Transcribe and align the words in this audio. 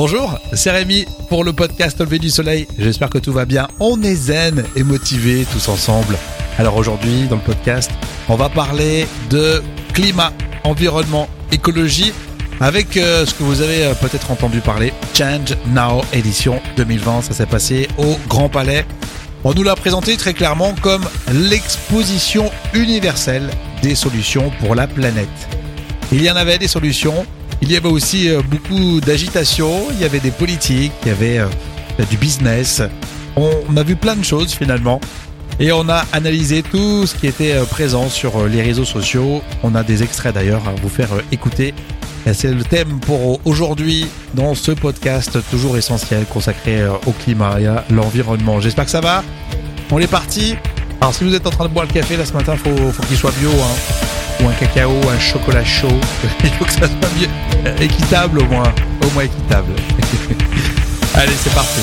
Bonjour, 0.00 0.38
c'est 0.52 0.70
Rémi 0.70 1.06
pour 1.28 1.42
le 1.42 1.52
podcast 1.52 2.00
Au 2.00 2.04
lever 2.04 2.20
du 2.20 2.30
soleil. 2.30 2.68
J'espère 2.78 3.10
que 3.10 3.18
tout 3.18 3.32
va 3.32 3.46
bien. 3.46 3.66
On 3.80 4.00
est 4.00 4.14
zen 4.14 4.64
et 4.76 4.84
motivés 4.84 5.44
tous 5.52 5.68
ensemble. 5.68 6.16
Alors 6.56 6.76
aujourd'hui, 6.76 7.26
dans 7.26 7.34
le 7.34 7.42
podcast, 7.42 7.90
on 8.28 8.36
va 8.36 8.48
parler 8.48 9.08
de 9.28 9.60
climat, 9.94 10.32
environnement, 10.62 11.28
écologie 11.50 12.12
avec 12.60 12.96
euh, 12.96 13.26
ce 13.26 13.34
que 13.34 13.42
vous 13.42 13.60
avez 13.60 13.86
euh, 13.86 13.94
peut-être 13.94 14.30
entendu 14.30 14.60
parler, 14.60 14.92
Change 15.14 15.56
Now 15.66 16.02
édition 16.12 16.60
2020. 16.76 17.22
Ça 17.22 17.32
s'est 17.32 17.46
passé 17.46 17.88
au 17.98 18.16
Grand 18.28 18.48
Palais. 18.48 18.86
On 19.42 19.52
nous 19.52 19.64
l'a 19.64 19.74
présenté 19.74 20.16
très 20.16 20.32
clairement 20.32 20.76
comme 20.80 21.04
l'exposition 21.32 22.52
universelle 22.72 23.50
des 23.82 23.96
solutions 23.96 24.52
pour 24.60 24.76
la 24.76 24.86
planète. 24.86 25.26
Il 26.12 26.22
y 26.22 26.30
en 26.30 26.36
avait 26.36 26.58
des 26.58 26.68
solutions, 26.68 27.26
il 27.60 27.72
y 27.72 27.76
avait 27.76 27.88
aussi 27.88 28.30
euh, 28.30 28.40
beaucoup 28.42 29.00
d'agitation, 29.00 29.88
il 29.90 30.00
y 30.00 30.04
avait 30.04 30.20
des 30.20 30.30
politiques, 30.30 30.92
il 31.02 31.08
y 31.08 31.10
avait 31.10 31.38
euh, 31.38 31.46
du 32.08 32.16
business. 32.16 32.82
On 33.36 33.76
a 33.76 33.82
vu 33.82 33.96
plein 33.96 34.16
de 34.16 34.24
choses 34.24 34.52
finalement. 34.52 35.00
Et 35.60 35.72
on 35.72 35.88
a 35.88 36.04
analysé 36.12 36.62
tout 36.62 37.04
ce 37.06 37.16
qui 37.16 37.26
était 37.26 37.54
euh, 37.54 37.64
présent 37.64 38.08
sur 38.08 38.46
les 38.46 38.62
réseaux 38.62 38.84
sociaux. 38.84 39.42
On 39.64 39.74
a 39.74 39.82
des 39.82 40.04
extraits 40.04 40.34
d'ailleurs 40.34 40.68
à 40.68 40.72
vous 40.80 40.88
faire 40.88 41.08
écouter. 41.32 41.74
C'est 42.32 42.52
le 42.52 42.62
thème 42.62 43.00
pour 43.00 43.40
aujourd'hui 43.46 44.06
dans 44.34 44.54
ce 44.54 44.72
podcast 44.72 45.38
toujours 45.50 45.78
essentiel 45.78 46.26
consacré 46.26 46.86
au 47.06 47.12
climat 47.12 47.58
et 47.58 47.66
à 47.66 47.84
l'environnement. 47.90 48.60
J'espère 48.60 48.84
que 48.84 48.90
ça 48.90 49.00
va. 49.00 49.24
On 49.90 49.98
est 49.98 50.10
parti. 50.10 50.54
Alors 51.00 51.14
si 51.14 51.24
vous 51.24 51.34
êtes 51.34 51.46
en 51.46 51.50
train 51.50 51.64
de 51.64 51.72
boire 51.72 51.86
le 51.86 51.92
café 51.92 52.18
là 52.18 52.26
ce 52.26 52.34
matin, 52.34 52.54
faut, 52.56 52.92
faut 52.92 53.02
qu'il 53.04 53.16
soit 53.16 53.32
bio. 53.40 53.50
Hein 53.50 54.17
ou 54.40 54.48
un 54.48 54.52
cacao, 54.52 54.92
un 55.08 55.18
chocolat 55.18 55.64
chaud. 55.64 55.88
Il 56.44 56.50
faut 56.50 56.64
que 56.64 56.72
ça 56.72 56.86
soit 56.86 57.10
mieux, 57.18 57.82
équitable 57.82 58.40
au 58.40 58.44
moins, 58.44 58.72
au 59.04 59.10
moins 59.12 59.24
équitable. 59.24 59.72
Allez, 61.14 61.32
c'est 61.36 61.54
parti. 61.54 61.80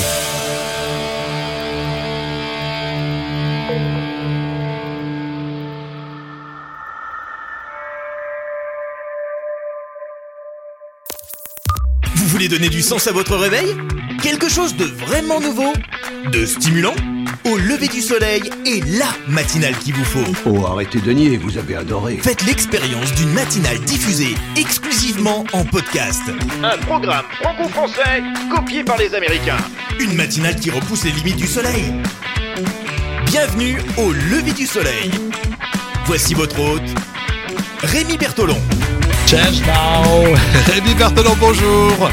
Vous 12.15 12.27
voulez 12.27 12.47
donner 12.47 12.69
du 12.69 12.81
sens 12.81 13.07
à 13.07 13.11
votre 13.11 13.35
réveil? 13.35 13.75
Quelque 14.21 14.49
chose 14.49 14.75
de 14.75 14.85
vraiment 14.85 15.39
nouveau? 15.39 15.73
De 16.31 16.45
stimulant? 16.45 16.95
Au 17.45 17.57
lever 17.57 17.87
du 17.87 18.01
soleil 18.01 18.41
et 18.65 18.81
la 18.81 19.07
matinale 19.27 19.77
qu'il 19.77 19.93
vous 19.93 20.03
faut. 20.03 20.33
Oh, 20.45 20.65
arrêtez 20.65 20.99
de 20.99 21.11
nier, 21.11 21.37
vous 21.37 21.57
avez 21.57 21.75
adoré. 21.75 22.17
Faites 22.21 22.43
l'expérience 22.45 23.13
d'une 23.13 23.31
matinale 23.31 23.79
diffusée 23.81 24.35
exclusivement 24.57 25.45
en 25.53 25.63
podcast. 25.63 26.23
Un 26.63 26.77
programme 26.79 27.25
franco-français 27.41 28.23
copié 28.53 28.83
par 28.83 28.97
les 28.97 29.13
Américains. 29.13 29.57
Une 29.99 30.15
matinale 30.15 30.55
qui 30.55 30.71
repousse 30.71 31.03
les 31.05 31.11
limites 31.11 31.37
du 31.37 31.47
soleil. 31.47 31.93
Bienvenue 33.27 33.77
au 33.97 34.11
lever 34.11 34.53
du 34.53 34.65
soleil. 34.65 35.11
Voici 36.05 36.33
votre 36.33 36.59
hôte, 36.59 36.81
Rémi 37.81 38.17
Bertolon. 38.17 38.57
Change 39.27 39.61
now 39.61 40.35
Rémi 40.73 40.93
Bertolon, 40.95 41.35
bonjour 41.39 42.09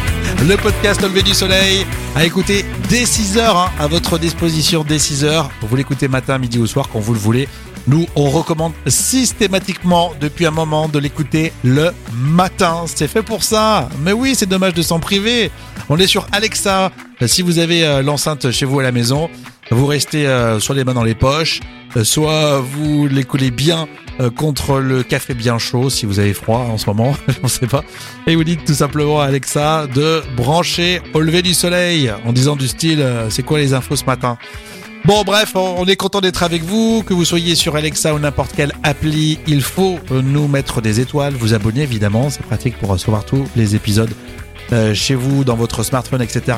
Le 0.49 0.57
podcast 0.57 1.03
Au 1.03 1.09
lever 1.09 1.23
du 1.23 1.35
soleil 1.35 1.87
à 2.15 2.25
écouter 2.25 2.65
dès 2.89 3.05
6h, 3.05 3.41
hein, 3.41 3.71
à 3.79 3.87
votre 3.87 4.19
disposition 4.19 4.85
dès 4.87 4.97
6h. 4.97 5.49
Vous 5.63 5.77
l'écoutez 5.77 6.09
matin, 6.09 6.39
midi 6.39 6.59
ou 6.59 6.67
soir, 6.67 6.89
quand 6.93 7.01
vous 7.01 7.13
le 7.13 7.19
voulez. 7.19 7.49
Nous, 7.89 8.07
on 8.15 8.31
recommande 8.31 8.73
systématiquement 8.87 10.13
depuis 10.21 10.47
un 10.47 10.51
moment 10.51 10.89
de 10.89 10.99
l'écouter 10.99 11.53
le 11.65 11.91
matin. 12.15 12.85
C'est 12.87 13.09
fait 13.09 13.23
pour 13.23 13.43
ça. 13.43 13.89
Mais 14.05 14.13
oui, 14.13 14.35
c'est 14.37 14.49
dommage 14.49 14.75
de 14.75 14.83
s'en 14.83 15.01
priver. 15.01 15.51
On 15.89 15.99
est 15.99 16.07
sur 16.07 16.27
Alexa. 16.33 16.93
Si 17.27 17.43
vous 17.43 17.59
avez 17.59 17.85
euh, 17.85 18.03
l'enceinte 18.03 18.51
chez 18.51 18.67
vous 18.67 18.81
à 18.81 18.83
la 18.83 18.93
maison, 18.93 19.29
vous 19.71 19.87
restez 19.87 20.27
euh, 20.27 20.61
soit 20.61 20.75
les 20.75 20.85
mains 20.85 20.95
dans 20.95 21.03
les 21.03 21.15
poches, 21.15 21.61
soit 22.03 22.61
vous 22.61 23.07
les 23.07 23.25
coulez 23.25 23.51
bien 23.51 23.87
euh, 24.21 24.31
contre 24.31 24.79
le 24.79 25.03
café 25.03 25.35
bien 25.35 25.59
chaud 25.59 25.91
si 25.91 26.07
vous 26.07 26.19
avez 26.19 26.35
froid 26.35 26.59
en 26.59 26.79
ce 26.79 26.87
moment, 26.87 27.17
on 27.43 27.49
sait 27.49 27.67
pas. 27.67 27.85
Et 28.27 28.37
vous 28.37 28.45
dites 28.45 28.65
tout 28.65 28.75
simplement 28.75 29.21
à 29.21 29.27
Alexa 29.27 29.87
de 29.87 30.23
brancher 30.37 31.01
au 31.15 31.21
lever 31.21 31.43
du 31.43 31.55
soleil 31.55 32.13
en 32.25 32.33
disant 32.33 32.57
du 32.57 32.69
style 32.69 33.05
c'est 33.31 33.43
quoi 33.43 33.59
les 33.59 33.75
infos 33.75 33.97
ce 33.97 34.05
matin? 34.05 34.39
Bon 35.05 35.23
bref, 35.25 35.57
on 35.57 35.85
est 35.87 35.97
content 35.97 36.21
d'être 36.21 36.45
avec 36.45 36.63
vous, 36.63 37.03
que 37.05 37.13
vous 37.13 37.25
soyez 37.25 37.57
sur 37.57 37.75
Alexa 37.75 38.15
ou 38.15 38.21
n'importe 38.21 38.53
quelle 38.55 38.73
appli, 38.85 39.41
il 39.49 39.61
faut 39.61 39.99
nous 40.11 40.47
mettre 40.47 40.81
des 40.81 41.01
étoiles, 41.01 41.35
vous 41.35 41.55
abonner 41.55 41.83
évidemment, 41.83 42.31
c'est 42.31 42.45
pratique 42.45 42.79
pour 42.79 42.91
recevoir 42.91 43.25
tous 43.25 43.45
les 43.57 43.75
épisodes 43.75 44.13
chez 44.95 45.17
vous, 45.17 45.43
dans 45.43 45.57
votre 45.57 45.83
smartphone, 45.83 46.23
etc. 46.23 46.57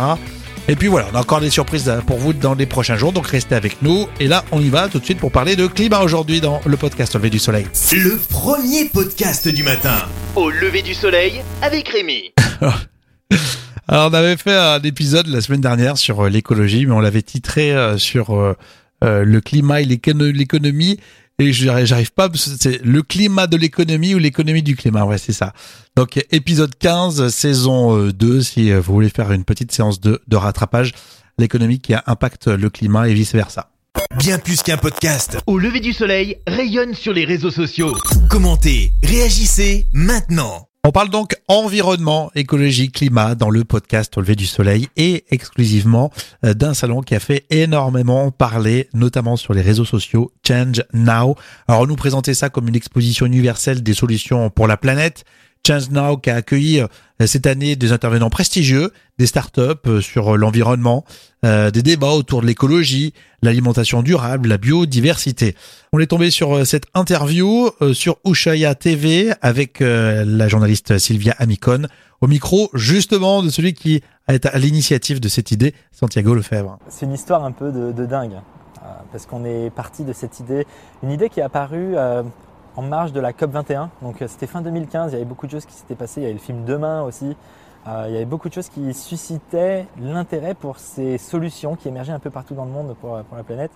Et 0.67 0.77
puis 0.77 0.89
voilà, 0.89 1.09
on 1.13 1.17
a 1.17 1.21
encore 1.21 1.41
des 1.41 1.51
surprises 1.51 1.93
pour 2.07 2.17
vous 2.17 2.33
dans 2.33 2.55
les 2.55 2.65
prochains 2.65 2.97
jours, 2.97 3.13
donc 3.13 3.27
restez 3.27 3.55
avec 3.55 3.83
nous. 3.83 4.09
Et 4.19 4.27
là, 4.27 4.47
on 4.51 4.61
y 4.61 4.71
va 4.71 4.89
tout 4.89 4.99
de 4.99 5.05
suite 5.05 5.19
pour 5.19 5.31
parler 5.31 5.57
de 5.57 5.67
climat 5.67 6.01
aujourd'hui 6.01 6.41
dans 6.41 6.63
le 6.65 6.77
podcast 6.79 7.15
Au 7.15 7.19
lever 7.19 7.29
du 7.29 7.39
soleil. 7.39 7.67
Le 7.93 8.17
premier 8.31 8.87
podcast 8.87 9.47
du 9.47 9.63
matin. 9.63 9.95
Au 10.37 10.49
lever 10.49 10.81
du 10.81 10.95
soleil 10.95 11.43
avec 11.61 11.91
Rémi. 11.91 12.33
Alors 13.89 14.11
on 14.11 14.15
avait 14.15 14.39
fait 14.39 14.57
un 14.57 14.81
épisode 14.81 15.27
la 15.27 15.43
semaine 15.43 15.61
dernière 15.61 15.99
sur 15.99 16.25
euh, 16.25 16.31
l'écologie, 16.31 16.87
mais 16.87 16.95
on 16.95 17.01
l'avait 17.01 17.21
titré 17.21 17.73
euh, 17.73 17.99
sur 17.99 18.33
euh, 18.33 18.55
le 19.03 19.41
climat 19.43 19.83
et 19.83 19.85
l'économie 19.85 20.99
et 21.39 21.53
j'arrive 21.53 22.12
pas, 22.12 22.28
c'est 22.34 22.83
le 22.84 23.03
climat 23.03 23.47
de 23.47 23.56
l'économie 23.56 24.15
ou 24.15 24.19
l'économie 24.19 24.62
du 24.62 24.77
climat, 24.77 25.05
ouais 25.05 25.19
c'est 25.19 25.33
ça. 25.33 25.53
Donc 25.97 26.25
épisode 26.31 26.77
15, 26.78 27.28
saison 27.28 28.09
2, 28.09 28.27
euh, 28.27 28.41
si 28.41 28.71
euh, 28.71 28.81
vous 28.81 28.95
voulez 28.95 29.09
faire 29.09 29.33
une 29.33 29.45
petite 29.45 29.72
séance 29.72 30.00
de, 30.00 30.21
de 30.28 30.37
rattrapage, 30.37 30.93
l'économie 31.39 31.81
qui 31.81 31.95
impacte 32.06 32.47
le 32.47 32.71
climat 32.71 33.09
et 33.09 33.15
vice-versa. 33.15 33.71
Bien 34.19 34.39
plus 34.39 34.62
qu'un 34.62 34.77
podcast. 34.77 35.39
Au 35.47 35.59
lever 35.59 35.81
du 35.81 35.93
soleil, 35.93 36.39
rayonne 36.47 36.95
sur 36.95 37.12
les 37.12 37.25
réseaux 37.25 37.51
sociaux. 37.51 37.95
Commentez, 38.28 38.93
réagissez 39.03 39.87
maintenant. 39.93 40.69
On 40.87 40.93
parle 40.93 41.09
donc 41.09 41.34
environnement, 41.49 42.31
écologie, 42.34 42.91
climat 42.91 43.34
dans 43.34 43.49
le 43.49 43.65
podcast 43.65 44.19
Au 44.19 44.21
lever 44.21 44.37
du 44.37 44.45
soleil 44.45 44.89
et 44.99 45.25
exclusivement 45.31 46.12
euh, 46.45 46.53
d'un 46.53 46.75
salon 46.75 47.00
qui 47.00 47.15
a 47.15 47.21
fait 47.21 47.47
énormément 47.49 48.31
parler, 48.31 48.91
notamment 48.93 49.37
sur 49.37 49.55
les 49.55 49.62
réseaux 49.62 49.87
sociaux, 49.87 50.31
Change 50.47 50.84
Now. 50.93 51.37
Alors 51.69 51.87
nous 51.87 51.97
présentait 51.97 52.34
ça 52.34 52.50
comme 52.50 52.69
une 52.69 52.77
exposition 52.77 53.25
universelle 53.25 53.83
des 53.83 53.95
solutions 53.95 54.50
pour 54.50 54.67
la 54.67 54.77
planète. 54.77 55.25
Change 55.67 55.91
Now 55.91 56.19
qui 56.19 56.29
a 56.29 56.37
accueilli 56.37 56.81
euh, 56.81 57.27
cette 57.27 57.47
année 57.47 57.75
des 57.75 57.93
intervenants 57.93 58.29
prestigieux, 58.29 58.93
des 59.19 59.27
startups 59.27 59.61
euh, 59.87 60.01
sur 60.03 60.37
l'environnement, 60.37 61.05
euh, 61.45 61.71
des 61.71 61.83
débats 61.83 62.11
autour 62.11 62.43
de 62.43 62.47
l'écologie, 62.47 63.15
l'alimentation 63.41 64.03
durable, 64.03 64.49
la 64.49 64.59
biodiversité. 64.59 65.57
On 65.95 66.01
est 66.01 66.07
tombé 66.07 66.31
sur 66.31 66.67
cette 66.67 66.85
interview 66.93 67.71
sur 67.93 68.17
Ushaya 68.27 68.75
TV 68.75 69.33
avec 69.43 69.81
la 69.81 70.49
journaliste 70.49 70.99
Sylvia 70.99 71.35
Amicon 71.39 71.87
au 72.21 72.27
micro 72.27 72.71
justement 72.75 73.43
de 73.43 73.51
celui 73.51 73.75
qui 73.75 74.03
été 74.29 74.49
à 74.49 74.59
l'initiative 74.59 75.21
de 75.21 75.29
cette 75.29 75.53
idée, 75.53 75.75
Santiago 75.93 76.35
Lefebvre. 76.35 76.79
C'est 76.89 77.05
une 77.05 77.13
histoire 77.13 77.45
un 77.45 77.53
peu 77.53 77.71
de, 77.71 77.93
de 77.93 78.07
dingue 78.07 78.41
parce 79.13 79.27
qu'on 79.27 79.45
est 79.45 79.71
parti 79.71 80.05
de 80.05 80.13
cette 80.13 80.41
idée, 80.41 80.67
une 81.03 81.11
idée 81.11 81.29
qui 81.29 81.41
est 81.41 81.45
apparue 81.45 81.95
en 82.77 82.83
marge 82.83 83.12
de 83.12 83.21
la 83.21 83.33
COP 83.33 83.51
21. 83.53 83.91
Donc 84.03 84.23
euh, 84.23 84.29
c'était 84.29 84.47
fin 84.47 84.62
2015, 84.62 85.12
il 85.12 85.15
y 85.15 85.17
avait 85.17 85.25
beaucoup 85.25 85.47
de 85.47 85.53
choses 85.53 85.67
qui 85.67 85.75
s'étaient 85.75 85.95
passées. 85.95 86.21
Il 86.21 86.25
y 86.25 86.27
avait 86.27 86.35
le 86.35 86.41
film 86.41 86.65
Demain 86.65 87.03
aussi. 87.03 87.37
Euh, 87.87 88.05
il 88.09 88.15
y 88.15 88.17
avait 88.17 88.25
beaucoup 88.25 88.49
de 88.49 88.55
choses 88.55 88.69
qui 88.69 88.95
suscitaient 88.95 89.87
l'intérêt 90.01 90.55
pour 90.55 90.79
ces 90.79 91.19
solutions 91.19 91.77
qui 91.77 91.89
émergeaient 91.89 92.13
un 92.13 92.19
peu 92.19 92.31
partout 92.31 92.55
dans 92.55 92.65
le 92.65 92.71
monde 92.71 92.97
pour, 93.01 93.17
la 93.17 93.43
planète. 93.43 93.73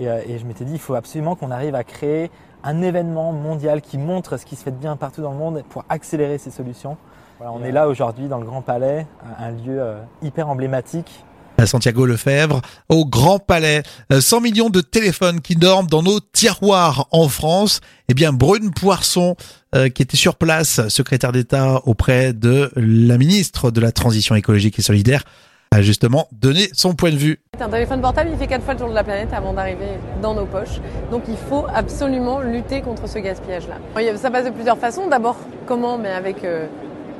Euh, 0.00 0.22
et, 0.26 0.38
je 0.38 0.46
m'étais 0.46 0.64
dit, 0.64 0.74
il 0.74 0.78
faut 0.78 0.94
absolument 0.94 1.34
qu'on 1.34 1.50
arrive 1.50 1.74
à 1.74 1.84
créer 1.84 2.30
un 2.62 2.80
événement 2.82 3.32
mondial 3.32 3.82
qui 3.82 3.98
montre 3.98 4.36
ce 4.36 4.46
qui 4.46 4.54
se 4.56 4.62
fait 4.62 4.70
de 4.70 4.76
bien 4.76 4.96
partout 4.96 5.22
dans 5.22 5.32
le 5.32 5.38
monde 5.38 5.64
pour 5.68 5.84
accélérer 5.88 6.38
ces 6.38 6.50
solutions. 6.50 6.96
on 7.40 7.64
est 7.64 7.72
là 7.72 7.88
aujourd'hui 7.88 8.28
dans 8.28 8.38
le 8.38 8.46
Grand 8.46 8.62
Palais, 8.62 9.06
un 9.38 9.50
lieu 9.50 9.82
hyper 10.22 10.48
emblématique 10.48 11.24
Santiago 11.66 12.06
Lefebvre, 12.06 12.60
au 12.88 13.04
Grand 13.04 13.38
Palais. 13.38 13.82
100 14.10 14.36
euh, 14.36 14.40
millions 14.40 14.70
de 14.70 14.80
téléphones 14.80 15.40
qui 15.40 15.56
dorment 15.56 15.86
dans 15.86 16.02
nos 16.02 16.20
tiroirs 16.20 17.08
en 17.10 17.28
France. 17.28 17.80
Eh 18.08 18.14
bien, 18.14 18.32
Brune 18.32 18.72
Poisson, 18.72 19.36
euh, 19.74 19.88
qui 19.88 20.02
était 20.02 20.16
sur 20.16 20.36
place, 20.36 20.86
secrétaire 20.88 21.32
d'État 21.32 21.80
auprès 21.86 22.32
de 22.32 22.70
la 22.76 23.18
ministre 23.18 23.70
de 23.70 23.80
la 23.80 23.92
Transition 23.92 24.34
écologique 24.34 24.78
et 24.78 24.82
solidaire, 24.82 25.24
a 25.72 25.80
justement 25.80 26.28
donné 26.32 26.68
son 26.74 26.94
point 26.94 27.10
de 27.10 27.16
vue. 27.16 27.40
Un 27.58 27.68
téléphone 27.68 28.02
portable, 28.02 28.30
il 28.30 28.38
fait 28.38 28.46
quatre 28.46 28.62
fois 28.62 28.74
le 28.74 28.80
tour 28.80 28.90
de 28.90 28.94
la 28.94 29.04
planète 29.04 29.30
avant 29.32 29.54
d'arriver 29.54 29.98
dans 30.20 30.34
nos 30.34 30.44
poches. 30.44 30.80
Donc 31.10 31.22
il 31.28 31.36
faut 31.48 31.66
absolument 31.74 32.40
lutter 32.40 32.82
contre 32.82 33.08
ce 33.08 33.18
gaspillage-là. 33.18 33.76
Ça 34.16 34.30
passe 34.30 34.44
de 34.44 34.50
plusieurs 34.50 34.78
façons. 34.78 35.08
D'abord, 35.08 35.36
comment? 35.66 35.96
Mais 35.96 36.10
avec... 36.10 36.44
Euh, 36.44 36.66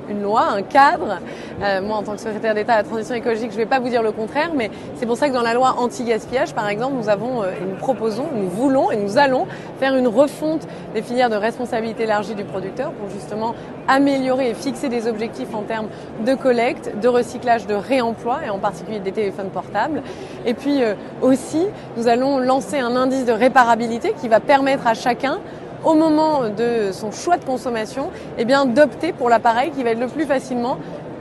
une 0.08 0.22
loi, 0.22 0.44
un 0.50 0.62
cadre. 0.62 1.18
Euh, 1.62 1.80
moi, 1.80 1.96
en 1.96 2.02
tant 2.02 2.12
que 2.12 2.20
secrétaire 2.20 2.54
d'État 2.54 2.74
à 2.74 2.76
la 2.78 2.82
transition 2.82 3.14
écologique, 3.14 3.50
je 3.50 3.56
ne 3.56 3.62
vais 3.62 3.66
pas 3.66 3.78
vous 3.78 3.88
dire 3.88 4.02
le 4.02 4.12
contraire, 4.12 4.50
mais 4.54 4.70
c'est 4.96 5.06
pour 5.06 5.16
ça 5.16 5.28
que 5.28 5.34
dans 5.34 5.42
la 5.42 5.54
loi 5.54 5.76
anti-gaspillage, 5.78 6.54
par 6.54 6.68
exemple, 6.68 6.94
nous 6.96 7.08
avons 7.08 7.44
et 7.44 7.64
nous 7.66 7.76
proposons, 7.76 8.26
nous 8.34 8.48
voulons 8.48 8.90
et 8.90 8.96
nous 8.96 9.18
allons 9.18 9.46
faire 9.78 9.96
une 9.96 10.08
refonte 10.08 10.66
des 10.94 11.02
filières 11.02 11.30
de 11.30 11.36
responsabilité 11.36 12.04
élargie 12.04 12.34
du 12.34 12.44
producteur 12.44 12.92
pour 12.92 13.08
justement 13.10 13.54
améliorer 13.88 14.50
et 14.50 14.54
fixer 14.54 14.88
des 14.88 15.06
objectifs 15.06 15.54
en 15.54 15.62
termes 15.62 15.88
de 16.24 16.34
collecte, 16.34 16.92
de 17.00 17.08
recyclage, 17.08 17.66
de 17.66 17.74
réemploi, 17.74 18.40
et 18.46 18.50
en 18.50 18.58
particulier 18.58 19.00
des 19.00 19.12
téléphones 19.12 19.50
portables. 19.50 20.02
Et 20.46 20.54
puis 20.54 20.82
aussi, 21.20 21.66
nous 21.96 22.08
allons 22.08 22.38
lancer 22.38 22.78
un 22.78 22.96
indice 22.96 23.24
de 23.24 23.32
réparabilité 23.32 24.14
qui 24.20 24.28
va 24.28 24.40
permettre 24.40 24.86
à 24.86 24.94
chacun 24.94 25.38
au 25.84 25.94
moment 25.94 26.48
de 26.48 26.92
son 26.92 27.12
choix 27.12 27.36
de 27.36 27.44
consommation, 27.44 28.10
eh 28.38 28.44
bien 28.44 28.66
d'opter 28.66 29.12
pour 29.12 29.28
l'appareil 29.28 29.70
qui 29.70 29.82
va 29.82 29.90
être 29.90 30.00
le 30.00 30.08
plus 30.08 30.26
facilement 30.26 30.78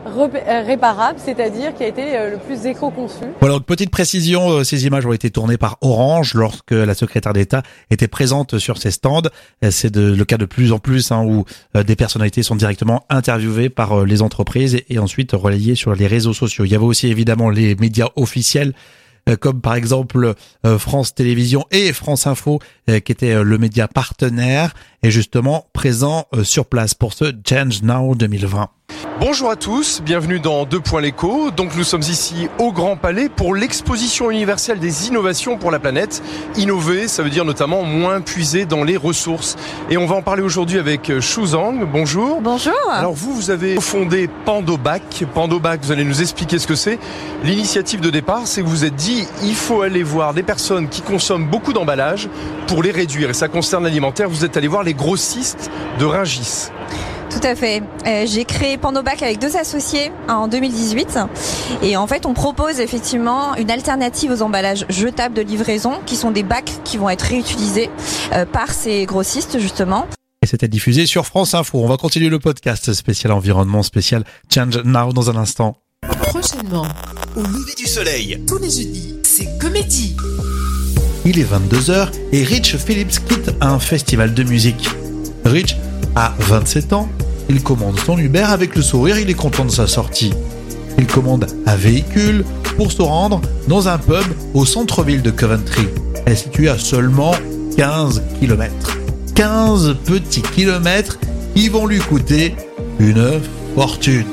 euh, 0.08 0.64
réparable, 0.66 1.20
c'est-à-dire 1.24 1.76
qui 1.76 1.84
a 1.84 1.88
été 1.88 2.18
euh, 2.18 2.32
le 2.32 2.38
plus 2.38 2.66
éco-conçu. 2.66 3.24
Voilà, 3.40 3.56
donc 3.56 3.66
petite 3.66 3.92
précision, 3.92 4.50
euh, 4.50 4.64
ces 4.64 4.88
images 4.88 5.06
ont 5.06 5.14
été 5.14 5.30
tournées 5.30 5.58
par 5.58 5.78
Orange 5.82 6.34
lorsque 6.34 6.72
la 6.72 6.96
secrétaire 6.96 7.34
d'État 7.34 7.62
était 7.92 8.08
présente 8.08 8.58
sur 8.58 8.80
ces 8.80 8.90
stands. 8.90 9.22
C'est 9.70 9.96
le 9.96 10.24
cas 10.26 10.38
de 10.38 10.46
plus 10.46 10.72
en 10.72 10.80
plus 10.80 11.12
hein, 11.12 11.24
où 11.24 11.46
des 11.80 11.96
personnalités 11.96 12.42
sont 12.42 12.56
directement 12.56 13.06
interviewées 13.10 13.70
par 13.70 14.04
les 14.04 14.24
entreprises 14.24 14.82
et 14.90 14.98
ensuite 14.98 15.34
relayées 15.34 15.76
sur 15.76 15.94
les 15.94 16.08
réseaux 16.08 16.34
sociaux. 16.34 16.66
Il 16.66 16.72
y 16.72 16.76
avait 16.76 16.84
aussi 16.84 17.08
évidemment 17.08 17.52
les 17.52 17.76
médias 17.76 18.10
officiels 18.16 18.74
comme 19.40 19.62
par 19.62 19.76
exemple 19.76 20.34
euh, 20.66 20.78
France 20.78 21.14
Télévisions 21.14 21.66
et 21.72 21.94
France 21.94 22.28
Info, 22.28 22.60
euh, 22.90 23.00
qui 23.00 23.12
était 23.12 23.44
le 23.44 23.58
média 23.58 23.88
partenaire, 23.88 24.74
et 25.04 25.12
justement 25.12 25.68
présent 25.74 26.28
sur 26.44 26.66
place 26.66 26.94
pour 26.94 27.14
ce 27.14 27.34
Change 27.48 27.82
Now 27.82 28.16
2020. 28.16 28.70
Bonjour 29.20 29.50
à 29.50 29.56
tous, 29.56 30.02
bienvenue 30.02 30.40
dans 30.40 30.66
Deux 30.66 30.80
Points 30.80 31.02
l'écho. 31.02 31.52
Donc 31.52 31.76
nous 31.76 31.84
sommes 31.84 32.02
ici 32.02 32.50
au 32.60 32.72
Grand 32.72 32.96
Palais 32.96 33.30
pour 33.30 33.56
l'exposition 33.56 34.30
universelle 34.30 34.80
des 34.80 35.08
innovations 35.08 35.58
pour 35.58 35.72
la 35.72 35.80
planète. 35.80 36.22
Innover, 36.58 37.08
ça 37.08 37.24
veut 37.24 37.30
dire 37.30 37.46
notamment 37.46 37.84
moins 37.84 38.22
puiser 38.22 38.66
dans 38.66 38.84
les 38.84 38.98
ressources. 38.98 39.58
Et 39.90 39.98
on 39.98 40.06
va 40.06 40.16
en 40.16 40.22
parler 40.22 40.42
aujourd'hui 40.42 40.80
avec 40.80 41.20
Shu 41.20 41.48
Zhang. 41.48 41.86
Bonjour. 41.92 42.42
Bonjour. 42.42 42.74
Alors 42.92 43.14
vous, 43.14 43.34
vous 43.34 43.50
avez 43.50 43.80
fondé 43.80 44.30
Pandobac. 44.46 45.24
Pandobac, 45.34 45.78
vous 45.82 45.92
allez 45.92 46.06
nous 46.06 46.22
expliquer 46.22 46.60
ce 46.60 46.68
que 46.68 46.76
c'est. 46.76 47.00
L'initiative 47.44 48.02
de 48.02 48.10
départ, 48.10 48.42
c'est 48.46 48.62
que 48.62 48.66
vous 48.68 48.72
vous 48.72 48.86
êtes 48.86 48.96
dit, 48.96 49.28
il 49.44 49.56
faut 49.56 49.82
aller 49.82 50.04
voir 50.04 50.34
des 50.34 50.44
personnes 50.44 50.90
qui 50.90 51.02
consomment 51.02 51.48
beaucoup 51.48 51.74
d'emballages 51.74 52.30
pour 52.68 52.82
les 52.82 52.92
réduire. 52.92 53.30
Et 53.30 53.34
ça 53.34 53.48
concerne 53.48 53.84
l'alimentaire. 53.84 54.30
Vous 54.30 54.46
êtes 54.46 54.58
allé 54.58 54.68
voir 54.68 54.84
les 54.84 54.94
grossistes 54.94 55.70
de 56.00 56.06
Ringis. 56.06 56.70
Tout 57.32 57.48
à 57.48 57.56
fait. 57.56 57.82
Euh, 58.06 58.26
j'ai 58.28 58.44
créé 58.44 58.78
Pandobac 58.78 59.22
avec 59.22 59.40
deux 59.40 59.56
associés 59.56 60.12
en 60.28 60.48
2018. 60.48 61.20
Et 61.82 61.96
en 61.96 62.06
fait, 62.06 62.26
on 62.26 62.34
propose 62.34 62.80
effectivement 62.80 63.56
une 63.56 63.72
alternative 63.72 64.32
aux 64.32 64.42
emballages 64.42 64.86
jetables 64.90 65.34
de 65.34 65.42
livraison, 65.42 65.94
qui 66.06 66.16
sont 66.16 66.32
des 66.32 66.44
bacs 66.44 66.72
qui 66.84 66.98
vont 66.98 67.10
être 67.10 67.22
réutilisés 67.22 67.90
euh, 68.34 68.46
par 68.46 68.72
ces 68.72 69.06
grossistes, 69.06 69.60
justement. 69.60 70.08
Et 70.44 70.48
c'était 70.48 70.68
diffusé 70.68 71.06
sur 71.06 71.26
France 71.26 71.54
Info. 71.54 71.80
On 71.82 71.88
va 71.88 71.98
continuer 71.98 72.30
le 72.30 72.40
podcast 72.40 72.94
spécial 72.94 73.32
environnement, 73.32 73.84
spécial 73.84 74.24
Change 74.54 74.78
Now 74.84 75.14
dans 75.14 75.30
un 75.30 75.36
instant. 75.38 75.78
Prochainement, 76.24 76.88
au 77.36 77.42
lever 77.42 77.76
du 77.78 77.86
soleil, 77.86 78.44
tous 78.48 78.58
les 78.58 78.70
jeudis, 78.70 79.16
c'est 79.24 79.58
comédie. 79.60 80.18
Il 81.26 81.38
est 81.40 81.44
22h 81.44 82.10
et 82.32 82.44
Rich 82.44 82.78
Phillips 82.78 83.24
quitte 83.26 83.52
un 83.62 83.78
festival 83.78 84.34
de 84.34 84.44
musique. 84.44 84.90
Rich 85.46 85.76
a 86.16 86.34
27 86.40 86.94
ans 86.94 87.10
il 87.52 87.62
commande 87.64 88.00
son 88.00 88.18
Uber 88.18 88.46
avec 88.48 88.78
le 88.78 88.82
sourire, 88.82 89.20
il 89.20 89.30
est 89.30 89.34
content 89.34 89.66
de 89.66 89.72
sa 89.72 89.86
sortie. 89.86 90.32
Il 90.98 91.06
commande 91.06 91.48
un 91.66 91.76
véhicule 91.76 92.46
pour 92.78 92.94
se 92.94 93.02
rendre 93.02 93.42
dans 93.68 93.90
un 93.90 93.98
pub 93.98 94.24
au 94.54 94.66
centre-ville 94.66 95.22
de 95.22 95.32
Coventry. 95.32 95.88
Elle 96.26 96.34
est 96.34 96.36
située 96.38 96.70
à 96.70 96.78
seulement 96.78 97.34
15 97.76 98.24
km. 98.40 98.98
15 99.36 99.98
petits 100.06 100.42
kilomètres 100.42 101.20
qui 101.56 101.68
vont 101.68 101.88
lui 101.88 102.00
coûter 102.00 102.56
une 103.00 103.42
fortune. 103.76 104.26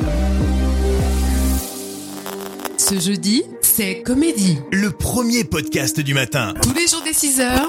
Ce 2.77 3.01
jeudi, 3.01 3.43
c'est 3.63 4.03
Comédie. 4.03 4.59
Le 4.71 4.91
premier 4.91 5.43
podcast 5.43 5.99
du 5.99 6.15
matin. 6.15 6.55
Tous 6.63 6.75
les 6.75 6.87
jours 6.87 7.03
des 7.05 7.13
6 7.13 7.41
heures 7.41 7.69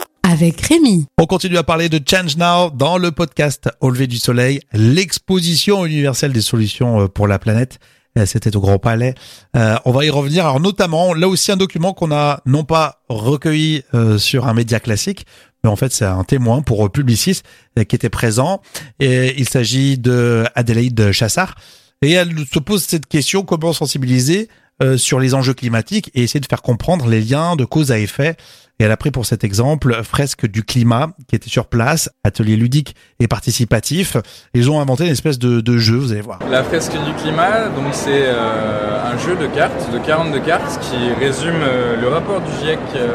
On 1.17 1.25
continue 1.25 1.57
à 1.57 1.63
parler 1.63 1.89
de 1.89 1.99
Change 2.09 2.37
Now 2.37 2.69
dans 2.69 2.97
le 2.97 3.11
podcast 3.11 3.69
Au 3.81 3.89
lever 3.89 4.07
du 4.07 4.15
soleil, 4.15 4.61
l'exposition 4.71 5.85
universelle 5.85 6.31
des 6.31 6.39
solutions 6.39 7.01
euh, 7.01 7.07
pour 7.09 7.27
la 7.27 7.39
planète. 7.39 7.79
Euh, 8.17 8.25
c'était 8.25 8.55
au 8.55 8.61
Grand 8.61 8.79
Palais. 8.79 9.15
Euh, 9.57 9.75
on 9.83 9.91
va 9.91 10.05
y 10.05 10.09
revenir. 10.09 10.45
Alors 10.45 10.61
notamment, 10.61 11.13
là 11.13 11.27
aussi 11.27 11.51
un 11.51 11.57
document 11.57 11.91
qu'on 11.91 12.13
a 12.13 12.39
non 12.45 12.63
pas 12.63 13.01
recueilli 13.09 13.83
sur 14.17 14.47
un 14.47 14.53
média 14.53 14.79
classique, 14.79 15.25
mais 15.63 15.69
en 15.69 15.75
fait 15.75 15.91
c'est 15.91 16.05
un 16.05 16.23
témoin 16.23 16.61
pour 16.61 16.89
Publicis 16.89 17.41
qui 17.75 17.95
était 17.95 18.09
présent. 18.09 18.61
Et 19.01 19.35
il 19.37 19.49
s'agit 19.49 19.97
de 19.97 20.45
Adélaïde 20.55 21.11
Chassard. 21.11 21.55
Et 22.01 22.13
elle 22.13 22.33
se 22.45 22.59
pose 22.59 22.83
cette 22.83 23.07
question 23.07 23.43
comment 23.43 23.73
sensibiliser 23.73 24.47
sur 24.95 25.19
les 25.19 25.33
enjeux 25.33 25.53
climatiques 25.53 26.09
et 26.15 26.23
essayer 26.23 26.39
de 26.39 26.47
faire 26.47 26.61
comprendre 26.61 27.07
les 27.07 27.19
liens 27.19 27.57
de 27.57 27.65
cause 27.65 27.91
à 27.91 27.99
effet 27.99 28.37
et 28.79 28.85
elle 28.85 28.91
a 28.91 28.97
pris 28.97 29.11
pour 29.11 29.25
cet 29.25 29.43
exemple 29.43 30.01
Fresque 30.03 30.47
du 30.47 30.63
climat 30.63 31.09
qui 31.27 31.35
était 31.35 31.49
sur 31.49 31.65
place, 31.65 32.09
atelier 32.23 32.55
ludique 32.55 32.95
et 33.19 33.27
participatif. 33.27 34.15
Ils 34.53 34.71
ont 34.71 34.79
inventé 34.79 35.05
une 35.05 35.11
espèce 35.11 35.37
de, 35.37 35.59
de 35.59 35.77
jeu, 35.77 35.97
vous 35.97 36.13
allez 36.13 36.21
voir. 36.21 36.39
La 36.49 36.63
Fresque 36.63 36.93
du 36.93 37.13
climat, 37.21 37.67
donc 37.75 37.87
c'est 37.91 38.23
euh, 38.27 39.13
un 39.13 39.17
jeu 39.17 39.35
de 39.35 39.47
cartes, 39.47 39.91
de 39.91 39.99
42 39.99 40.39
cartes, 40.39 40.79
qui 40.79 41.13
résume 41.19 41.61
euh, 41.61 41.99
le 41.99 42.07
rapport 42.07 42.39
du 42.39 42.51
GIEC 42.61 42.79
euh, 42.95 43.09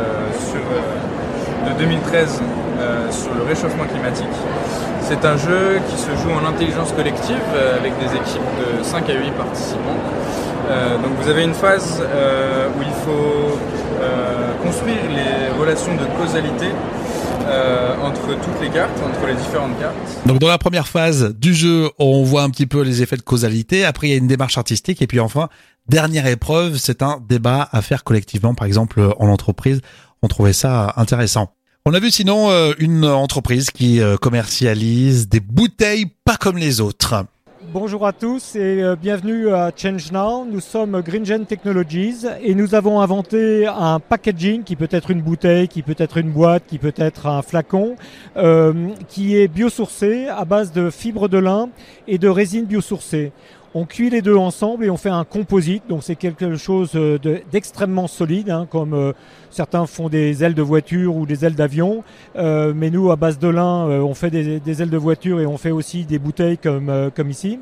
sur, 0.50 1.72
de 1.72 1.78
2013 1.78 2.42
sur 3.10 3.32
le 3.34 3.44
réchauffement 3.44 3.84
climatique. 3.84 4.26
C'est 5.00 5.24
un 5.24 5.38
jeu 5.38 5.80
qui 5.88 5.96
se 5.96 6.10
joue 6.22 6.30
en 6.32 6.46
intelligence 6.46 6.92
collective 6.92 7.40
avec 7.78 7.92
des 7.98 8.14
équipes 8.16 8.42
de 8.78 8.82
5 8.82 9.08
à 9.08 9.14
8 9.14 9.30
participants. 9.32 9.96
donc 11.02 11.12
vous 11.22 11.30
avez 11.30 11.44
une 11.44 11.54
phase 11.54 12.02
où 12.02 12.82
il 12.82 12.92
faut 13.04 13.58
construire 14.62 15.10
les 15.10 15.58
relations 15.58 15.94
de 15.94 16.04
causalité 16.18 16.68
euh, 17.46 17.94
entre 18.02 18.40
toutes 18.42 18.60
les 18.62 18.70
cartes, 18.70 18.98
entre 19.02 19.26
les 19.26 19.34
différentes 19.34 19.78
cartes. 19.78 19.94
Donc 20.24 20.38
dans 20.38 20.48
la 20.48 20.56
première 20.56 20.88
phase 20.88 21.34
du 21.34 21.52
jeu, 21.52 21.90
on 21.98 22.22
voit 22.22 22.42
un 22.42 22.48
petit 22.48 22.66
peu 22.66 22.80
les 22.80 23.02
effets 23.02 23.18
de 23.18 23.22
causalité. 23.22 23.84
Après, 23.84 24.08
il 24.08 24.10
y 24.12 24.14
a 24.14 24.16
une 24.16 24.26
démarche 24.26 24.56
artistique. 24.56 25.02
Et 25.02 25.06
puis 25.06 25.20
enfin, 25.20 25.50
dernière 25.86 26.26
épreuve, 26.26 26.78
c'est 26.78 27.02
un 27.02 27.20
débat 27.28 27.68
à 27.70 27.82
faire 27.82 28.02
collectivement, 28.02 28.54
par 28.54 28.66
exemple 28.66 29.14
en 29.18 29.28
entreprise. 29.28 29.82
On 30.22 30.28
trouvait 30.28 30.54
ça 30.54 30.94
intéressant. 30.96 31.52
On 31.84 31.92
a 31.92 32.00
vu 32.00 32.10
sinon 32.10 32.50
euh, 32.50 32.72
une 32.78 33.04
entreprise 33.04 33.70
qui 33.70 34.00
euh, 34.00 34.16
commercialise 34.16 35.28
des 35.28 35.40
bouteilles 35.40 36.06
pas 36.24 36.36
comme 36.36 36.56
les 36.56 36.80
autres. 36.80 37.26
Bonjour 37.74 38.06
à 38.06 38.12
tous 38.12 38.54
et 38.54 38.84
euh, 38.84 38.94
bienvenue 38.94 39.48
à 39.48 39.72
Change 39.76 40.12
Now. 40.12 40.44
Nous 40.44 40.60
sommes 40.60 41.02
GreenGen 41.02 41.44
Technologies 41.44 42.24
et 42.40 42.54
nous 42.54 42.76
avons 42.76 43.00
inventé 43.00 43.66
un 43.66 43.98
packaging 43.98 44.62
qui 44.62 44.76
peut 44.76 44.86
être 44.92 45.10
une 45.10 45.20
bouteille, 45.20 45.66
qui 45.66 45.82
peut 45.82 45.96
être 45.98 46.18
une 46.18 46.30
boîte, 46.30 46.62
qui 46.68 46.78
peut 46.78 46.94
être 46.94 47.26
un 47.26 47.42
flacon, 47.42 47.96
euh, 48.36 48.90
qui 49.08 49.36
est 49.36 49.48
biosourcé 49.48 50.28
à 50.28 50.44
base 50.44 50.70
de 50.70 50.88
fibres 50.88 51.28
de 51.28 51.38
lin 51.38 51.68
et 52.06 52.16
de 52.16 52.28
résine 52.28 52.64
biosourcée. 52.64 53.32
On 53.76 53.86
cuit 53.86 54.08
les 54.08 54.22
deux 54.22 54.36
ensemble 54.36 54.84
et 54.84 54.90
on 54.90 54.96
fait 54.96 55.10
un 55.10 55.24
composite, 55.24 55.82
donc 55.88 56.04
c'est 56.04 56.14
quelque 56.14 56.54
chose 56.54 56.92
euh, 56.94 57.18
d'extrêmement 57.50 58.06
solide, 58.06 58.48
hein, 58.48 58.68
comme 58.70 58.94
euh, 58.94 59.12
certains 59.50 59.86
font 59.86 60.08
des 60.08 60.44
ailes 60.44 60.54
de 60.54 60.62
voiture 60.62 61.16
ou 61.16 61.26
des 61.26 61.44
ailes 61.44 61.56
d'avion, 61.56 62.04
euh, 62.36 62.72
mais 62.72 62.90
nous 62.90 63.10
à 63.10 63.16
base 63.16 63.36
de 63.40 63.48
lin, 63.48 63.86
on 63.86 64.14
fait 64.14 64.30
des, 64.30 64.82
ailes 64.82 64.90
de 64.90 64.96
voiture 64.96 65.40
et 65.40 65.46
on 65.46 65.58
fait 65.58 65.72
aussi 65.72 66.04
des 66.04 66.20
bouteilles 66.20 66.56
comme, 66.56 67.10
comme 67.16 67.30
ici. 67.30 67.58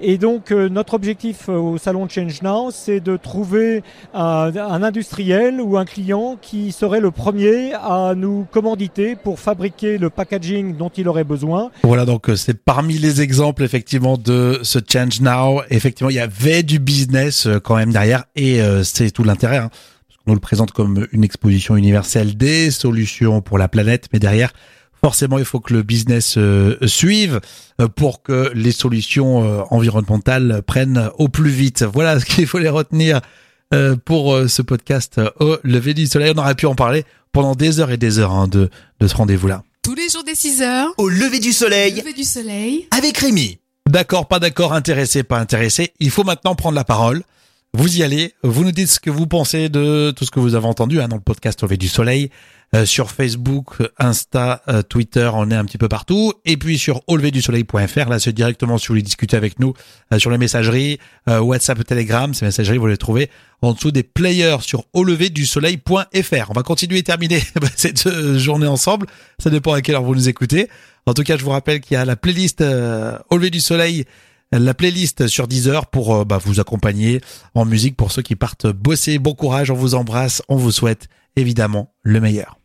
Et 0.00 0.18
donc 0.18 0.52
euh, 0.52 0.68
notre 0.68 0.94
objectif 0.94 1.48
euh, 1.48 1.54
au 1.54 1.78
salon 1.78 2.08
Change 2.08 2.42
Now, 2.42 2.70
c'est 2.70 3.00
de 3.00 3.16
trouver 3.16 3.82
un, 4.12 4.52
industriel 4.82 5.60
ou 5.60 5.78
un 5.78 5.84
client 5.84 6.36
qui 6.40 6.72
serait 6.72 7.00
le 7.00 7.10
premier 7.10 7.72
à 7.74 8.14
nous 8.14 8.46
commanditer 8.50 9.16
pour 9.16 9.40
fabriquer 9.40 9.96
le 9.96 10.10
packaging 10.10 10.76
dont 10.76 10.90
il 10.90 11.08
aurait 11.08 11.24
besoin. 11.24 11.70
Voilà, 11.82 12.04
donc 12.04 12.28
euh, 12.28 12.36
c'est 12.36 12.62
parmi 12.62 12.98
les 12.98 13.22
exemples 13.22 13.62
effectivement 13.62 14.18
de 14.18 14.60
ce 14.62 14.78
Change 14.86 15.20
Now. 15.20 15.62
Effectivement, 15.70 16.10
il 16.10 16.16
y 16.16 16.20
avait 16.20 16.62
du 16.62 16.78
business 16.78 17.48
quand 17.64 17.76
même 17.76 17.92
derrière 17.92 18.24
et 18.34 18.60
c'est 18.82 19.10
tout 19.10 19.24
l'intérêt. 19.24 19.58
Hein, 19.58 19.70
nous 20.26 20.34
le 20.34 20.40
présente 20.40 20.72
comme 20.72 21.06
une 21.12 21.24
exposition 21.24 21.76
universelle 21.76 22.36
des 22.36 22.70
solutions 22.70 23.40
pour 23.40 23.58
la 23.58 23.68
planète, 23.68 24.08
mais 24.12 24.18
derrière 24.18 24.52
forcément, 25.06 25.38
il 25.38 25.44
faut 25.44 25.60
que 25.60 25.72
le 25.72 25.84
business 25.84 26.34
euh, 26.36 26.76
suive 26.84 27.40
euh, 27.80 27.86
pour 27.86 28.24
que 28.24 28.50
les 28.56 28.72
solutions 28.72 29.44
euh, 29.44 29.62
environnementales 29.70 30.62
prennent 30.66 31.10
au 31.16 31.28
plus 31.28 31.48
vite. 31.48 31.84
Voilà 31.84 32.18
ce 32.18 32.24
qu'il 32.24 32.44
faut 32.48 32.58
les 32.58 32.68
retenir 32.68 33.20
pour 34.04 34.36
ce 34.48 34.62
podcast 34.62 35.20
au 35.38 35.58
lever 35.62 35.94
du 35.94 36.06
soleil. 36.06 36.32
On 36.34 36.38
aurait 36.38 36.56
pu 36.56 36.66
en 36.66 36.74
parler 36.74 37.04
pendant 37.30 37.54
des 37.54 37.78
heures 37.78 37.92
et 37.92 37.96
des 37.96 38.18
heures 38.18 38.32
hein, 38.32 38.48
de, 38.48 38.68
de 38.98 39.06
ce 39.06 39.14
rendez-vous-là. 39.14 39.62
Tous 39.82 39.94
les 39.94 40.08
jours 40.08 40.24
des 40.24 40.34
6 40.34 40.62
heures. 40.62 40.92
Au 40.98 41.08
lever 41.08 41.38
du 41.38 41.52
soleil. 41.52 41.94
Lever 41.94 42.12
du 42.12 42.24
soleil. 42.24 42.88
Avec 42.90 43.18
Rémi. 43.18 43.58
D'accord, 43.88 44.26
pas 44.26 44.40
d'accord, 44.40 44.72
intéressé, 44.72 45.22
pas 45.22 45.38
intéressé. 45.38 45.92
Il 46.00 46.10
faut 46.10 46.24
maintenant 46.24 46.56
prendre 46.56 46.74
la 46.74 46.84
parole. 46.84 47.22
Vous 47.78 47.98
y 47.98 48.02
allez, 48.02 48.32
vous 48.42 48.64
nous 48.64 48.72
dites 48.72 48.88
ce 48.88 48.98
que 48.98 49.10
vous 49.10 49.26
pensez 49.26 49.68
de 49.68 50.10
tout 50.10 50.24
ce 50.24 50.30
que 50.30 50.40
vous 50.40 50.54
avez 50.54 50.64
entendu 50.64 51.02
hein, 51.02 51.08
dans 51.08 51.16
le 51.16 51.22
podcast 51.22 51.62
Au 51.62 51.66
du 51.66 51.88
soleil. 51.88 52.30
Euh, 52.74 52.86
sur 52.86 53.10
Facebook, 53.10 53.76
Insta, 53.98 54.62
euh, 54.68 54.80
Twitter, 54.80 55.30
on 55.34 55.50
est 55.50 55.54
un 55.54 55.66
petit 55.66 55.76
peu 55.76 55.86
partout. 55.86 56.32
Et 56.46 56.56
puis 56.56 56.78
sur 56.78 57.02
auleverdusoleil.fr, 57.06 58.08
là 58.08 58.18
c'est 58.18 58.32
directement 58.32 58.78
si 58.78 58.86
vous 58.86 58.92
voulez 58.92 59.02
discuter 59.02 59.36
avec 59.36 59.60
nous 59.60 59.74
euh, 60.10 60.18
sur 60.18 60.30
les 60.30 60.38
messageries, 60.38 60.98
WhatsApp, 61.26 61.84
Telegram, 61.84 62.32
ces 62.32 62.46
messageries 62.46 62.78
vous 62.78 62.86
les 62.86 62.96
trouvez 62.96 63.28
en 63.60 63.74
dessous 63.74 63.90
des 63.90 64.02
players 64.04 64.56
sur 64.62 64.86
auleverdusoleil.fr. 64.94 66.50
On 66.50 66.54
va 66.54 66.62
continuer 66.62 67.00
et 67.00 67.02
terminer 67.02 67.42
cette 67.76 68.08
journée 68.38 68.68
ensemble. 68.68 69.06
Ça 69.38 69.50
dépend 69.50 69.74
à 69.74 69.82
quelle 69.82 69.96
heure 69.96 70.02
vous 70.02 70.14
nous 70.14 70.30
écoutez. 70.30 70.70
En 71.04 71.12
tout 71.12 71.24
cas, 71.24 71.36
je 71.36 71.44
vous 71.44 71.50
rappelle 71.50 71.80
qu'il 71.80 71.94
y 71.94 71.98
a 71.98 72.06
la 72.06 72.16
playlist 72.16 72.62
Au 72.62 73.36
lever 73.36 73.50
du 73.50 73.60
soleil 73.60 74.06
la 74.52 74.74
playlist 74.74 75.26
sur 75.26 75.48
Deezer 75.48 75.86
pour 75.86 76.24
bah, 76.24 76.38
vous 76.38 76.60
accompagner 76.60 77.20
en 77.54 77.64
musique 77.64 77.96
pour 77.96 78.12
ceux 78.12 78.22
qui 78.22 78.36
partent 78.36 78.66
bosser. 78.66 79.18
Bon 79.18 79.34
courage, 79.34 79.70
on 79.70 79.74
vous 79.74 79.94
embrasse, 79.94 80.42
on 80.48 80.56
vous 80.56 80.72
souhaite 80.72 81.08
évidemment 81.36 81.94
le 82.02 82.20
meilleur. 82.20 82.55